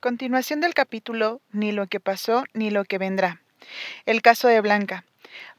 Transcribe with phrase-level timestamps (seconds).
[0.00, 3.42] Continuación del capítulo Ni lo que pasó ni lo que vendrá.
[4.06, 5.04] El caso de Blanca.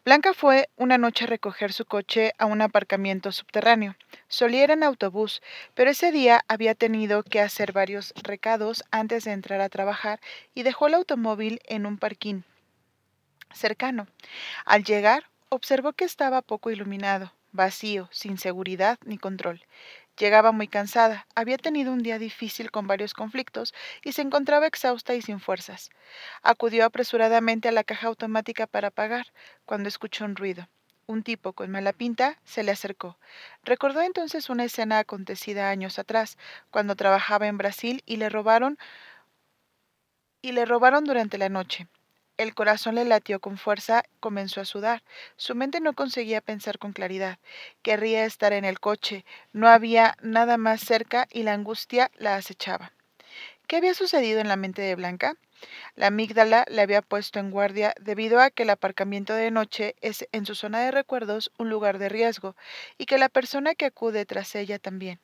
[0.04, 3.96] Blanca fue una noche a recoger su coche a un aparcamiento subterráneo.
[4.30, 5.44] Solía ir en autobús,
[5.76, 10.20] pero ese día había tenido que hacer varios recados antes de entrar a trabajar
[10.56, 12.44] y dejó el automóvil en un parquín
[13.54, 14.08] cercano.
[14.66, 19.64] Al llegar, observó que estaba poco iluminado, vacío, sin seguridad ni control.
[20.22, 25.16] Llegaba muy cansada, había tenido un día difícil con varios conflictos y se encontraba exhausta
[25.16, 25.90] y sin fuerzas.
[26.44, 29.34] Acudió apresuradamente a la caja automática para pagar,
[29.66, 30.70] cuando escuchó un ruido.
[31.08, 33.18] Un tipo con mala pinta se le acercó.
[33.64, 36.38] Recordó entonces una escena acontecida años atrás,
[36.70, 38.78] cuando trabajaba en Brasil y le robaron
[40.44, 41.88] y le robaron durante la noche.
[42.42, 45.04] El corazón le latió con fuerza, comenzó a sudar.
[45.38, 47.38] Su mente no conseguía pensar con claridad.
[47.84, 49.26] Querría estar en el coche.
[49.54, 52.94] No había nada más cerca y la angustia la acechaba.
[53.68, 55.36] ¿Qué había sucedido en la mente de Blanca?
[55.96, 60.28] La amígdala le había puesto en guardia debido a que el aparcamiento de noche es
[60.32, 62.56] en su zona de recuerdos un lugar de riesgo
[62.98, 65.20] y que la persona que acude tras ella también.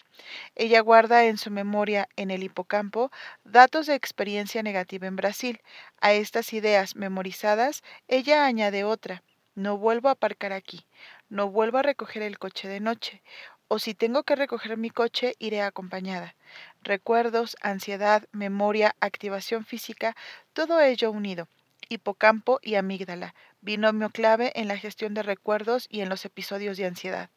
[0.56, 3.12] Ella guarda en su memoria, en el hipocampo,
[3.44, 5.62] datos de experiencia negativa en Brasil.
[6.02, 9.24] A estas ideas memorizadas, ella añade otra.
[9.56, 10.86] No vuelvo a aparcar aquí.
[11.30, 13.24] No vuelvo a recoger el coche de noche
[13.68, 16.36] o si tengo que recoger mi coche, iré acompañada.
[16.84, 20.16] Recuerdos, ansiedad, memoria, activación física,
[20.54, 21.48] todo ello unido.
[21.90, 26.86] Hipocampo y amígdala, binomio clave en la gestión de recuerdos y en los episodios de
[26.86, 27.30] ansiedad.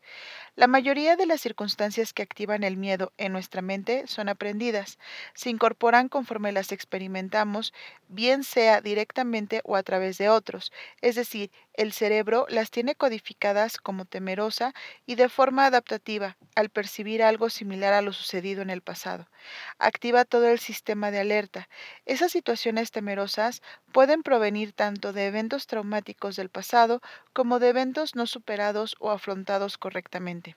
[0.56, 4.98] La mayoría de las circunstancias que activan el miedo en nuestra mente son aprendidas,
[5.34, 7.72] se incorporan conforme las experimentamos,
[8.08, 13.78] bien sea directamente o a través de otros, es decir, el cerebro las tiene codificadas
[13.78, 14.74] como temerosa
[15.06, 19.28] y de forma adaptativa al percibir algo similar a lo sucedido en el pasado.
[19.78, 21.68] Activa todo el sistema de alerta.
[22.05, 23.62] Esas situaciones temerosas
[23.92, 27.00] pueden provenir tanto de eventos traumáticos del pasado
[27.33, 30.57] como de eventos no superados o afrontados correctamente.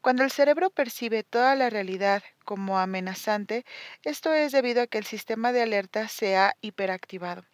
[0.00, 3.64] Cuando el cerebro percibe toda la realidad como amenazante,
[4.02, 7.44] esto es debido a que el sistema de alerta se ha hiperactivado.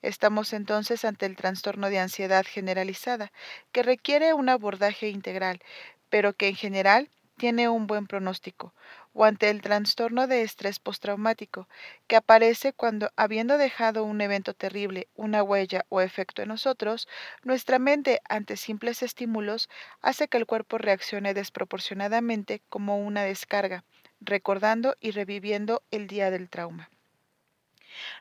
[0.00, 3.32] Estamos entonces ante el trastorno de ansiedad generalizada,
[3.72, 5.60] que requiere un abordaje integral,
[6.08, 8.74] pero que en general tiene un buen pronóstico,
[9.18, 11.66] o ante el trastorno de estrés postraumático,
[12.06, 17.08] que aparece cuando, habiendo dejado un evento terrible, una huella o efecto en nosotros,
[17.42, 19.68] nuestra mente, ante simples estímulos,
[20.02, 23.82] hace que el cuerpo reaccione desproporcionadamente como una descarga,
[24.20, 26.88] recordando y reviviendo el día del trauma.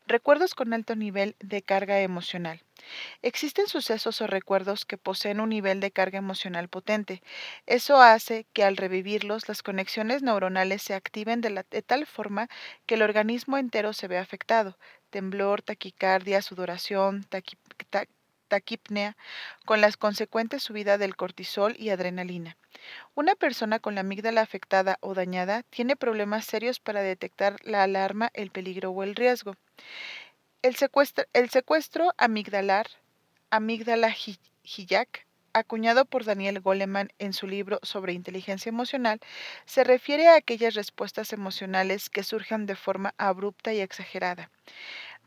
[0.06, 2.62] Recuerdos con alto nivel de carga emocional.
[3.22, 7.22] Existen sucesos o recuerdos que poseen un nivel de carga emocional potente.
[7.66, 12.48] Eso hace que al revivirlos las conexiones neuronales se activen de, tal forma
[12.86, 14.78] que el organismo entero se ve afectado.
[15.10, 17.26] Temblor, taquicardia, sudoración,
[18.48, 19.16] taquipnea,
[19.66, 22.58] con las consecuentes subida del cortisol y adrenalina.
[23.16, 28.30] Una persona con la amígdala afectada o dañada tiene problemas serios para detectar la alarma,
[28.34, 29.56] el peligro o el riesgo.
[30.62, 31.50] El secuestro, el
[32.18, 32.88] amigdalar,
[33.50, 34.14] amígdala
[34.64, 39.20] hijack, acuñado por Daniel Goleman en su libro sobre inteligencia emocional,
[39.66, 44.52] se refiere a aquellas respuestas emocionales que surjan de forma abrupta y exagerada.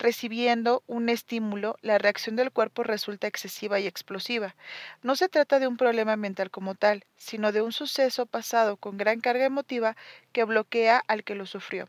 [0.01, 4.57] Recibiendo un estímulo, la reacción del cuerpo resulta excesiva y explosiva.
[5.03, 8.97] No se trata de un problema mental como tal, sino de un suceso pasado con
[8.97, 9.97] gran carga emotiva
[10.33, 11.89] que bloquea al que lo sufrió.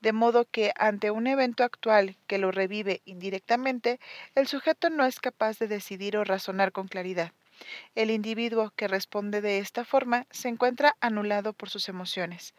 [0.00, 4.00] De modo que ante un evento actual que lo revive indirectamente,
[4.34, 7.32] el sujeto no es capaz de decidir o razonar con claridad.
[7.96, 12.54] El individuo que responde de esta forma se encuentra anulado por sus emociones.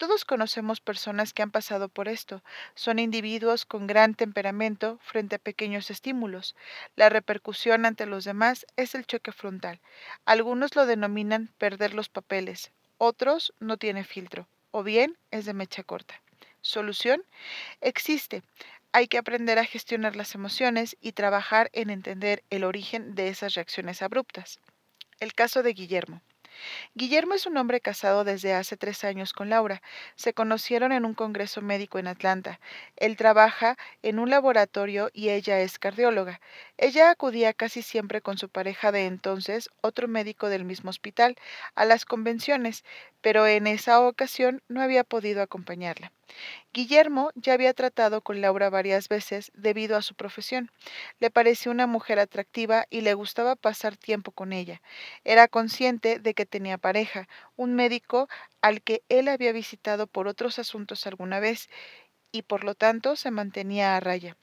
[0.00, 2.42] Todos conocemos personas que han pasado por esto.
[2.74, 6.56] Son individuos con gran temperamento frente a pequeños estímulos.
[6.96, 9.78] La repercusión ante los demás es el choque frontal.
[10.24, 15.82] Algunos lo denominan perder los papeles, otros no tiene filtro, o bien es de mecha
[15.82, 16.22] corta.
[16.62, 17.22] Solución
[17.82, 18.42] existe.
[18.92, 23.52] Hay que aprender a gestionar las emociones y trabajar en entender el origen de esas
[23.52, 24.60] reacciones abruptas.
[25.18, 26.22] El caso de Guillermo.
[26.94, 29.82] Guillermo es un hombre casado desde hace tres años con Laura.
[30.16, 32.60] Se conocieron en un congreso médico en Atlanta.
[32.96, 36.40] Él trabaja en un laboratorio y ella es cardióloga.
[36.78, 41.36] Ella acudía casi siempre con su pareja de entonces, otro médico del mismo hospital,
[41.74, 42.84] a las convenciones,
[43.20, 46.12] pero en esa ocasión no había podido acompañarla.
[46.72, 50.70] Guillermo ya había tratado con Laura varias veces debido a su profesión.
[51.18, 54.80] Le pareció una mujer atractiva y le gustaba pasar tiempo con ella.
[55.24, 58.28] Era consciente de que tenía pareja, un médico
[58.60, 61.68] al que él había visitado por otros asuntos alguna vez,
[62.32, 64.36] y por lo tanto se mantenía a raya.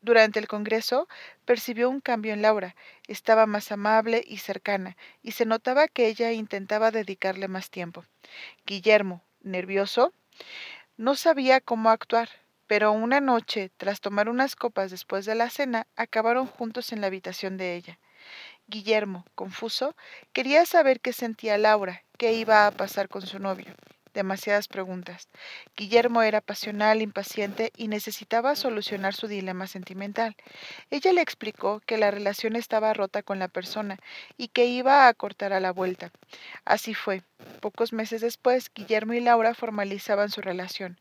[0.00, 1.08] Durante el Congreso
[1.46, 2.76] percibió un cambio en Laura.
[3.08, 8.04] Estaba más amable y cercana, y se notaba que ella intentaba dedicarle más tiempo.
[8.66, 10.12] Guillermo, nervioso,
[10.96, 12.28] no sabía cómo actuar,
[12.66, 17.08] pero una noche, tras tomar unas copas después de la cena, acabaron juntos en la
[17.08, 17.98] habitación de ella.
[18.66, 19.94] Guillermo, confuso,
[20.32, 23.74] quería saber qué sentía Laura, qué iba a pasar con su novio
[24.14, 25.28] demasiadas preguntas.
[25.76, 30.36] Guillermo era pasional, impaciente y necesitaba solucionar su dilema sentimental.
[30.90, 33.98] Ella le explicó que la relación estaba rota con la persona
[34.36, 36.12] y que iba a cortar a la vuelta.
[36.64, 37.22] Así fue.
[37.60, 40.98] Pocos meses después, Guillermo y Laura formalizaban su relación,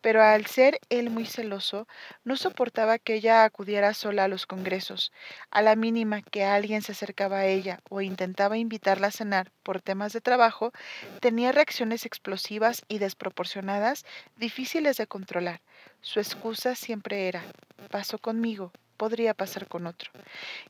[0.00, 1.86] pero al ser él muy celoso,
[2.24, 5.12] no soportaba que ella acudiera sola a los congresos.
[5.50, 9.80] A la mínima que alguien se acercaba a ella o intentaba invitarla a cenar por
[9.80, 10.72] temas de trabajo,
[11.20, 12.55] tenía reacciones explosivas
[12.88, 14.04] y desproporcionadas,
[14.36, 15.60] difíciles de controlar.
[16.00, 17.44] Su excusa siempre era,
[17.90, 20.10] pasó conmigo, podría pasar con otro.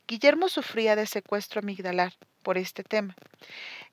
[0.07, 2.13] Guillermo sufría de secuestro amigdalar
[2.43, 3.15] por este tema.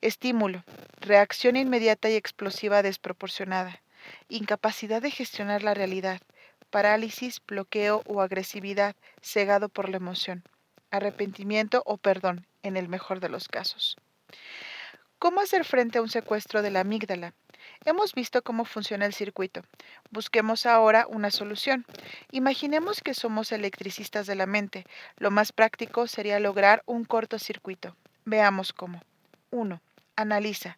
[0.01, 0.63] Estímulo,
[0.99, 3.81] reacción inmediata y explosiva desproporcionada,
[4.29, 6.21] incapacidad de gestionar la realidad,
[6.69, 10.43] parálisis, bloqueo o agresividad cegado por la emoción,
[10.91, 13.95] arrepentimiento o perdón, en el mejor de los casos.
[15.19, 17.33] ¿Cómo hacer frente a un secuestro de la amígdala?
[17.83, 19.61] Hemos visto cómo funciona el circuito.
[20.11, 21.85] Busquemos ahora una solución.
[22.31, 24.85] Imaginemos que somos electricistas de la mente.
[25.17, 27.95] Lo más práctico sería lograr un cortocircuito.
[28.25, 29.01] Veamos cómo.
[29.51, 29.81] 1.
[30.17, 30.77] Analiza.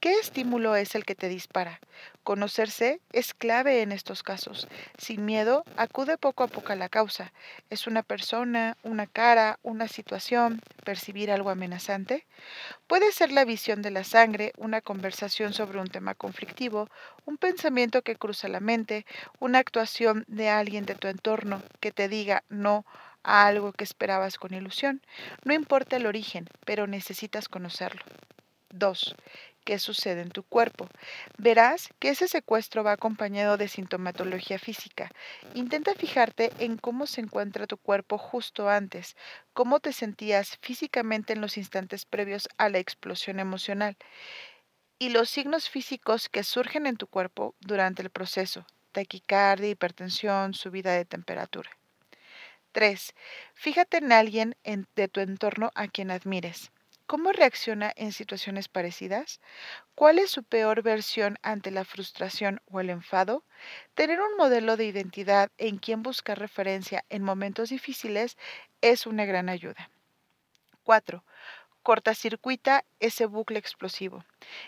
[0.00, 1.80] ¿Qué estímulo es el que te dispara?
[2.22, 4.68] Conocerse es clave en estos casos.
[4.96, 7.34] Sin miedo, acude poco a poco a la causa.
[7.68, 12.24] ¿Es una persona, una cara, una situación, percibir algo amenazante?
[12.86, 16.88] Puede ser la visión de la sangre, una conversación sobre un tema conflictivo,
[17.26, 19.04] un pensamiento que cruza la mente,
[19.40, 22.86] una actuación de alguien de tu entorno que te diga no
[23.22, 25.02] a algo que esperabas con ilusión.
[25.44, 28.02] No importa el origen, pero necesitas conocerlo.
[28.70, 29.14] 2.
[29.64, 30.88] ¿Qué sucede en tu cuerpo?
[31.36, 35.10] Verás que ese secuestro va acompañado de sintomatología física.
[35.54, 39.16] Intenta fijarte en cómo se encuentra tu cuerpo justo antes,
[39.52, 43.96] cómo te sentías físicamente en los instantes previos a la explosión emocional
[44.98, 50.92] y los signos físicos que surgen en tu cuerpo durante el proceso, taquicardia, hipertensión, subida
[50.92, 51.70] de temperatura.
[52.72, 53.14] 3.
[53.54, 54.56] Fíjate en alguien
[54.94, 56.70] de tu entorno a quien admires.
[57.10, 59.40] ¿Cómo reacciona en situaciones parecidas?
[59.96, 63.42] ¿Cuál es su peor versión ante la frustración o el enfado?
[63.96, 68.38] Tener un modelo de identidad en quien buscar referencia en momentos difíciles
[68.80, 69.90] es una gran ayuda.
[70.84, 71.24] 4.
[71.82, 74.24] Cortacircuita ese bucle explosivo.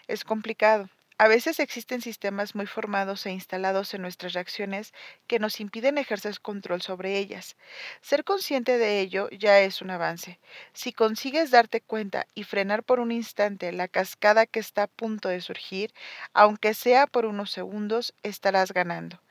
[0.08, 0.88] Es complicado,
[1.22, 4.92] a veces existen sistemas muy formados e instalados en nuestras reacciones
[5.28, 7.56] que nos impiden ejercer control sobre ellas.
[8.00, 10.40] Ser consciente de ello ya es un avance.
[10.72, 15.28] Si consigues darte cuenta y frenar por un instante la cascada que está a punto
[15.28, 15.94] de surgir,
[16.32, 19.22] aunque sea por unos segundos, estarás ganando.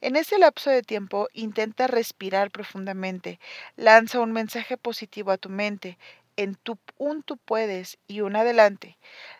[0.00, 3.40] En ese lapso de tiempo intenta respirar profundamente,
[3.74, 5.98] lanza un mensaje positivo a tu mente,
[6.36, 8.98] en tu, un tú puedes y un adelante.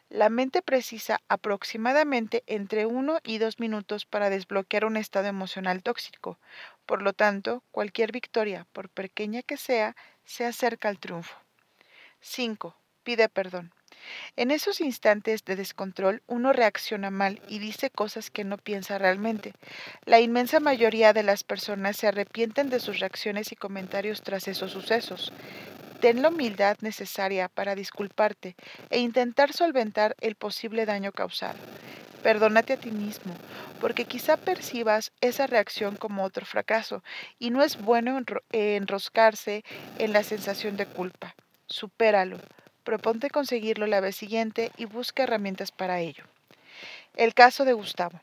[0.08, 6.38] La mente precisa aproximadamente entre uno y dos minutos para desbloquear un estado emocional tóxico.
[6.87, 9.94] Por lo tanto, cualquier victoria, por pequeña que sea,
[10.25, 11.37] se acerca al triunfo.
[12.20, 12.76] 5.
[13.02, 13.73] Pide perdón.
[14.37, 19.52] En esos instantes de descontrol uno reacciona mal y dice cosas que no piensa realmente.
[20.04, 24.73] La inmensa mayoría de las personas se arrepienten de sus reacciones y comentarios tras esos
[24.73, 25.32] sucesos.
[26.00, 28.57] Ten la humildad necesaria para disculparte
[28.88, 31.59] e intentar solventar el posible daño causado.
[32.23, 33.35] Perdónate a ti mismo,
[33.80, 37.02] porque quizá percibas esa reacción como otro fracaso
[37.38, 38.19] y no es bueno
[38.52, 39.62] enroscarse
[39.99, 41.35] en la sensación de culpa.
[41.66, 42.38] Supéralo,
[42.83, 46.25] proponte conseguirlo la vez siguiente y busca herramientas para ello.
[47.14, 48.21] El caso de Gustavo.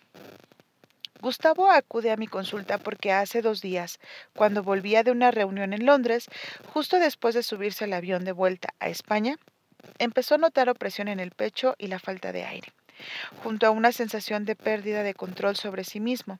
[1.21, 3.99] Gustavo acude a mi consulta porque hace dos días,
[4.35, 6.27] cuando volvía de una reunión en Londres,
[6.73, 9.37] justo después de subirse al avión de vuelta a España,
[9.99, 12.73] empezó a notar opresión en el pecho y la falta de aire
[13.43, 16.39] junto a una sensación de pérdida de control sobre sí mismo.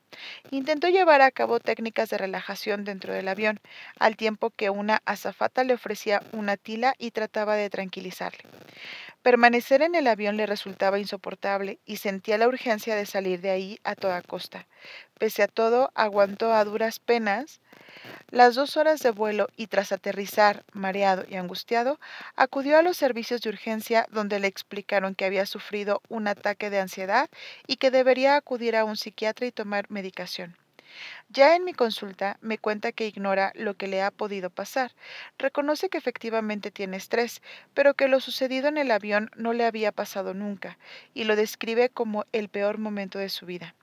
[0.50, 3.60] Intentó llevar a cabo técnicas de relajación dentro del avión,
[3.98, 8.44] al tiempo que una azafata le ofrecía una tila y trataba de tranquilizarle.
[9.22, 13.78] Permanecer en el avión le resultaba insoportable y sentía la urgencia de salir de ahí
[13.84, 14.66] a toda costa.
[15.18, 17.60] Pese a todo, aguantó a duras penas
[18.30, 21.98] las dos horas de vuelo y tras aterrizar, mareado y angustiado,
[22.36, 26.80] acudió a los servicios de urgencia donde le explicaron que había sufrido un ataque de
[26.80, 27.28] ansiedad
[27.66, 30.56] y que debería acudir a un psiquiatra y tomar medicación.
[31.28, 34.92] Ya en mi consulta me cuenta que ignora lo que le ha podido pasar.
[35.38, 37.42] Reconoce que efectivamente tiene estrés,
[37.74, 40.78] pero que lo sucedido en el avión no le había pasado nunca,
[41.14, 43.74] y lo describe como el peor momento de su vida.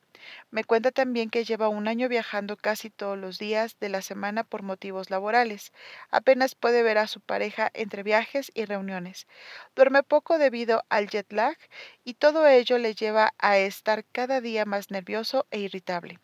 [0.50, 4.44] Me cuenta también que lleva un año viajando casi todos los días de la semana
[4.44, 5.72] por motivos laborales.
[6.10, 9.28] Apenas puede ver a su pareja entre viajes y reuniones.
[9.76, 11.58] Duerme poco debido al jet lag
[12.04, 16.20] y todo ello le lleva a estar cada día más nervioso e irritable.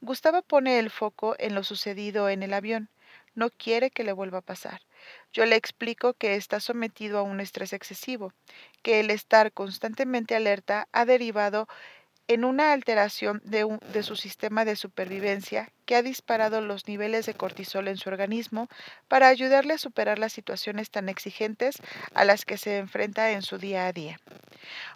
[0.00, 2.88] Gustavo pone el foco en lo sucedido en el avión.
[3.34, 4.82] No quiere que le vuelva a pasar.
[5.32, 8.32] Yo le explico que está sometido a un estrés excesivo,
[8.82, 11.66] que el estar constantemente alerta ha derivado
[12.28, 17.34] en una alteración de, de, su sistema de supervivencia que ha disparado los niveles de
[17.34, 18.68] cortisol en su organismo
[19.08, 21.76] para ayudarle a superar las situaciones tan exigentes
[22.14, 24.18] a las que se enfrenta en su día a día.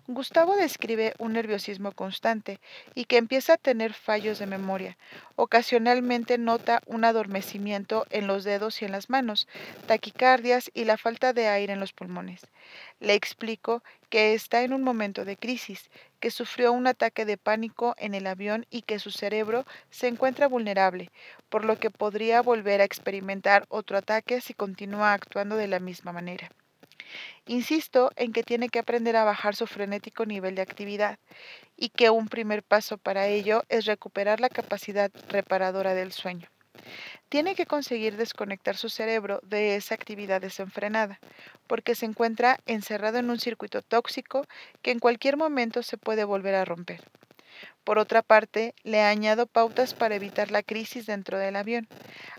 [0.06, 2.60] Gustavo describe un nerviosismo constante
[2.94, 4.96] y que empieza a tener fallos de memoria.
[5.34, 9.48] Ocasionalmente nota un adormecimiento en los dedos y en las manos,
[9.86, 12.46] taquicardias y la falta de aire en los pulmones.
[13.00, 15.90] Le explico que está en un momento de crisis,
[16.20, 20.48] que sufrió un ataque de pánico en el avión y que su cerebro se encuentra
[20.48, 20.75] vulnerable,
[21.48, 26.12] por lo que podría volver a experimentar otro ataque si continúa actuando de la misma
[26.12, 26.50] manera.
[27.46, 31.18] Insisto en que tiene que aprender a bajar su frenético nivel de actividad
[31.76, 36.48] y que un primer paso para ello es recuperar la capacidad reparadora del sueño.
[37.28, 41.18] Tiene que conseguir desconectar su cerebro de esa actividad desenfrenada,
[41.66, 44.46] porque se encuentra encerrado en un circuito tóxico
[44.82, 47.02] que en cualquier momento se puede volver a romper.
[47.84, 51.88] Por otra parte, le añado pautas para evitar la crisis dentro del avión.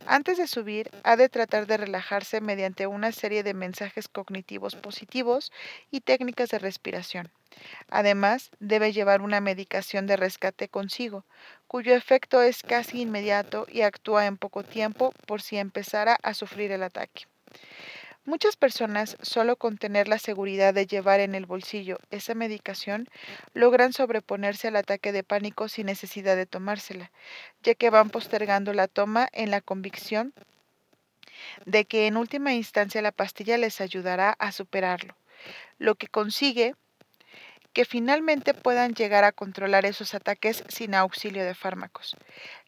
[0.05, 5.51] Antes de subir, ha de tratar de relajarse mediante una serie de mensajes cognitivos positivos
[5.89, 7.31] y técnicas de respiración.
[7.89, 11.25] Además, debe llevar una medicación de rescate consigo,
[11.67, 16.71] cuyo efecto es casi inmediato y actúa en poco tiempo por si empezara a sufrir
[16.71, 17.27] el ataque.
[18.27, 23.07] Muchas personas, solo con tener la seguridad de llevar en el bolsillo esa medicación,
[23.53, 27.10] logran sobreponerse al ataque de pánico sin necesidad de tomársela,
[27.63, 30.34] ya que van postergando la toma en la convicción
[31.65, 35.15] de que en última instancia la pastilla les ayudará a superarlo,
[35.77, 36.75] lo que consigue
[37.77, 42.17] que finalmente puedan llegar a controlar esos ataques sin auxilio de fármacos.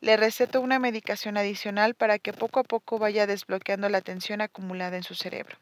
[0.01, 4.98] Le receto una medicación adicional para que poco a poco vaya desbloqueando la tensión acumulada
[4.98, 5.58] en su cerebro.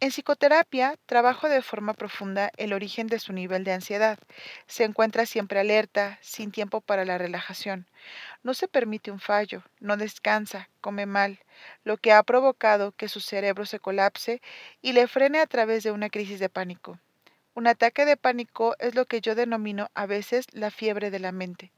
[0.00, 4.18] En psicoterapia trabajo de forma profunda el origen de su nivel de ansiedad.
[4.66, 7.86] Se encuentra siempre alerta, sin tiempo para la relajación.
[8.42, 11.38] No se permite un fallo, no descansa, come mal,
[11.84, 14.42] lo que ha provocado que su cerebro se colapse
[14.82, 16.98] y le frene a través de una crisis de pánico.
[17.56, 21.32] Un ataque de pánico es lo que yo denomino a veces la fiebre de la
[21.32, 21.72] mente.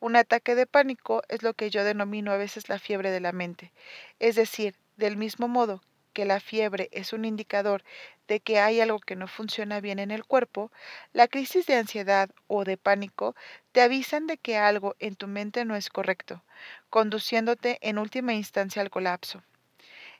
[0.00, 3.30] Un ataque de pánico es lo que yo denomino a veces la fiebre de la
[3.30, 3.70] mente.
[4.18, 5.80] Es decir, del mismo modo
[6.12, 7.84] que la fiebre es un indicador
[8.26, 10.72] de que hay algo que no funciona bien en el cuerpo,
[11.12, 13.36] la crisis de ansiedad o de pánico
[13.70, 16.42] te avisan de que algo en tu mente no es correcto,
[16.90, 19.40] conduciéndote en última instancia al colapso.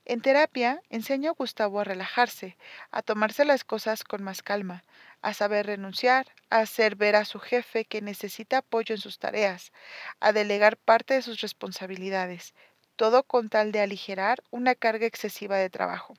[0.05, 2.57] En terapia enseño a Gustavo a relajarse,
[2.91, 4.83] a tomarse las cosas con más calma,
[5.23, 9.73] a saber renunciar, a hacer ver a su jefe que necesita apoyo en sus tareas,
[10.19, 12.53] a delegar parte de sus responsabilidades,
[12.97, 16.15] todo con tal de aligerar una carga excesiva de trabajo.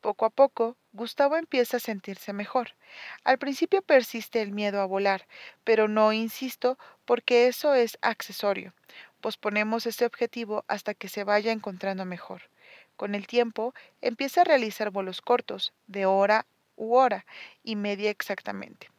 [0.00, 2.76] Poco a poco, Gustavo empieza a sentirse mejor.
[3.24, 5.26] Al principio persiste el miedo a volar,
[5.64, 8.74] pero no insisto porque eso es accesorio.
[9.20, 12.51] Posponemos ese objetivo hasta que se vaya encontrando mejor.
[13.02, 17.26] Con el tiempo, empieza a realizar vuelos cortos, de hora u hora
[17.64, 18.92] y media exactamente,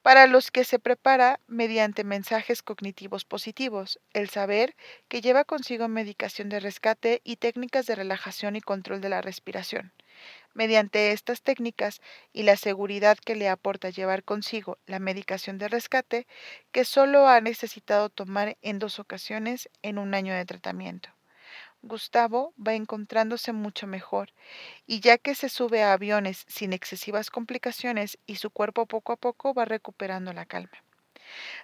[0.00, 4.74] para los que se prepara mediante mensajes cognitivos positivos, el saber
[5.08, 9.92] que lleva consigo medicación de rescate y técnicas de relajación y control de la respiración.
[10.54, 12.00] Mediante estas técnicas
[12.32, 16.26] y la seguridad que le aporta llevar consigo la medicación de rescate,
[16.70, 21.10] que solo ha necesitado tomar en dos ocasiones en un año de tratamiento.
[21.82, 24.32] Gustavo va encontrándose mucho mejor,
[24.86, 29.16] y ya que se sube a aviones sin excesivas complicaciones y su cuerpo poco a
[29.16, 30.82] poco va recuperando la calma.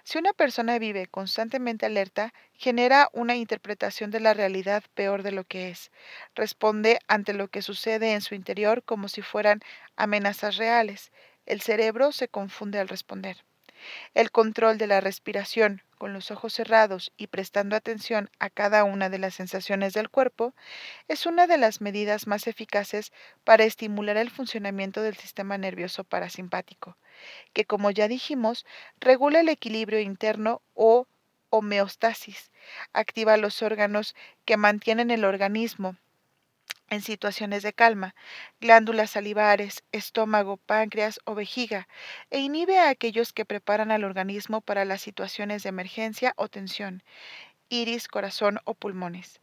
[0.03, 5.45] Si una persona vive constantemente alerta, genera una interpretación de la realidad peor de lo
[5.45, 5.91] que es.
[6.35, 9.61] Responde ante lo que sucede en su interior como si fueran
[9.95, 11.11] amenazas reales.
[11.45, 13.43] El cerebro se confunde al responder.
[14.13, 19.09] El control de la respiración con los ojos cerrados y prestando atención a cada una
[19.09, 20.53] de las sensaciones del cuerpo
[21.07, 23.11] es una de las medidas más eficaces
[23.43, 26.97] para estimular el funcionamiento del sistema nervioso parasimpático,
[27.53, 28.65] que como ya dijimos,
[28.99, 31.07] regula el equilibrio interno o
[31.49, 32.51] homeostasis,
[32.93, 35.97] activa los órganos que mantienen el organismo
[36.89, 38.15] en situaciones de calma,
[38.59, 41.87] glándulas salivares, estómago, páncreas o vejiga,
[42.29, 47.03] e inhibe a aquellos que preparan al organismo para las situaciones de emergencia o tensión,
[47.69, 49.39] iris, corazón o pulmones.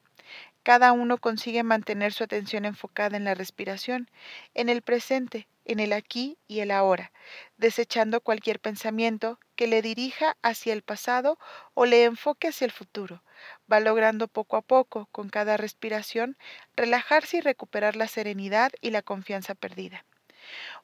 [0.63, 4.11] Cada uno consigue mantener su atención enfocada en la respiración,
[4.55, 7.13] en el presente, en el aquí y el ahora,
[7.57, 11.39] desechando cualquier pensamiento que le dirija hacia el pasado
[11.75, 13.23] o le enfoque hacia el futuro.
[13.71, 16.37] Va logrando poco a poco, con cada respiración,
[16.77, 20.05] relajarse y recuperar la serenidad y la confianza perdida.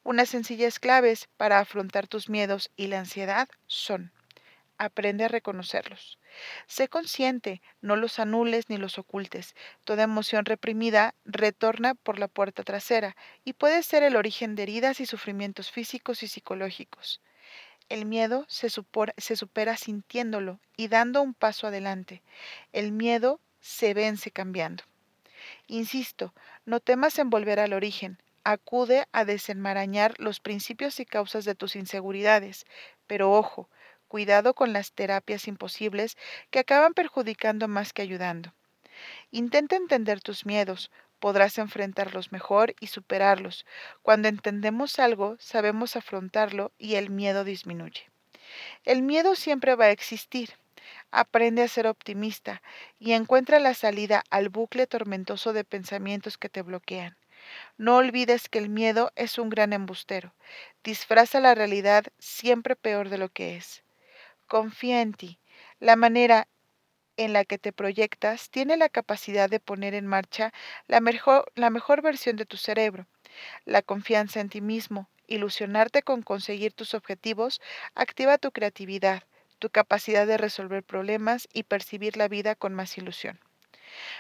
[0.02, 4.12] Unas sencillas claves para afrontar tus miedos y la ansiedad son
[4.78, 6.18] aprende a reconocerlos.
[6.66, 9.54] Sé consciente, no los anules ni los ocultes.
[9.85, 15.00] Toda emoción reprimida retorna por la puerta trasera y puede ser el origen de heridas
[15.00, 17.21] y sufrimientos físicos y psicológicos.
[17.88, 22.22] El miedo se, se supera sintiéndolo y dando un paso adelante.
[22.72, 24.84] El miedo se vence cambiando.
[25.66, 26.32] Insisto,
[26.64, 31.76] no temas en volver al origen, acude a desenmarañar los principios y causas de tus
[31.76, 32.66] inseguridades,
[33.06, 33.68] pero ojo,
[34.12, 36.18] Cuidado con las terapias imposibles
[36.50, 38.52] que acaban perjudicando más que ayudando.
[39.30, 40.90] Intenta entender tus miedos,
[41.22, 43.64] podrás enfrentarlos mejor y superarlos.
[44.02, 48.10] Cuando entendemos algo, sabemos afrontarlo y el miedo disminuye.
[48.84, 50.54] El miedo siempre va a existir.
[51.12, 52.60] Aprende a ser optimista
[52.98, 57.16] y encuentra la salida al bucle tormentoso de pensamientos que te bloquean.
[57.78, 60.34] No olvides que el miedo es un gran embustero.
[60.82, 63.84] Disfraza la realidad siempre peor de lo que es.
[64.48, 65.38] Confía en ti.
[65.78, 66.48] La manera
[67.24, 70.52] en la que te proyectas tiene la capacidad de poner en marcha
[70.86, 73.06] la mejor, la mejor versión de tu cerebro.
[73.64, 77.60] La confianza en ti mismo, ilusionarte con conseguir tus objetivos,
[77.94, 79.22] activa tu creatividad,
[79.58, 83.38] tu capacidad de resolver problemas y percibir la vida con más ilusión.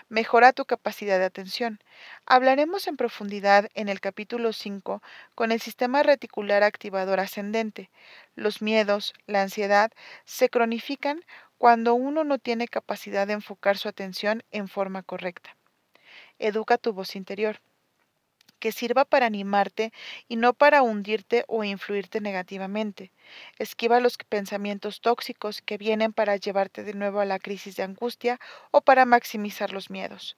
[0.08, 1.80] Mejora tu capacidad de atención.
[2.26, 5.02] Hablaremos en profundidad en el capítulo 5
[5.34, 7.90] con el sistema reticular activador ascendente.
[8.34, 9.90] Los miedos, la ansiedad,
[10.24, 11.24] se cronifican
[11.62, 15.56] cuando uno no tiene capacidad de enfocar su atención en forma correcta.
[16.40, 17.60] Educa tu voz interior
[18.58, 19.92] que sirva para animarte
[20.26, 23.12] y no para hundirte o influirte negativamente.
[23.60, 28.40] Esquiva los pensamientos tóxicos que vienen para llevarte de nuevo a la crisis de angustia
[28.72, 30.36] o para maximizar los miedos.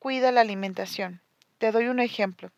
[0.00, 1.20] Cuida la alimentación.
[1.58, 2.50] Te doy un ejemplo.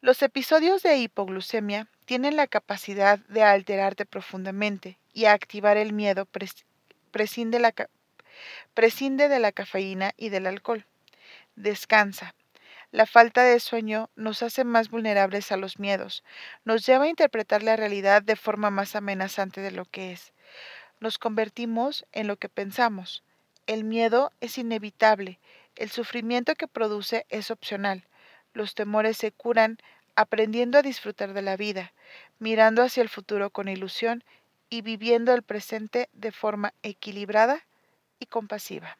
[0.00, 6.24] Los episodios de hipoglucemia tienen la capacidad de alterarte profundamente y a activar el miedo
[7.10, 7.58] prescinde,
[9.28, 10.86] de la cafeína y del alcohol.
[11.56, 12.36] Descansa.
[12.92, 16.22] La falta de sueño nos hace más vulnerables a los miedos,
[16.64, 20.32] nos lleva a interpretar la realidad de forma más amenazante de lo que es.
[21.00, 23.24] Nos convertimos en lo que pensamos.
[23.66, 25.40] El miedo es inevitable,
[25.74, 28.04] el sufrimiento que produce es opcional.
[28.52, 29.78] Los temores se curan
[30.16, 31.92] aprendiendo a disfrutar de la vida,
[32.38, 34.24] mirando hacia el futuro con ilusión
[34.68, 37.66] y viviendo el presente de forma equilibrada
[38.18, 38.98] y compasiva.